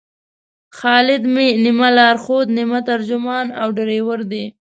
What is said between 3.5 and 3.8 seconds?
او